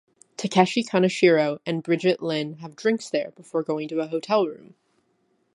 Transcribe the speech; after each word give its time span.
Takeshi 0.35 0.83
Kaneshiro 0.83 1.59
and 1.63 1.83
Brigitte 1.83 2.23
Lin 2.23 2.55
have 2.55 2.75
drinks 2.75 3.07
there 3.11 3.29
before 3.35 3.61
going 3.61 3.87
to 3.89 3.99
a 3.99 4.07
hotel 4.07 4.47
room. 4.47 4.73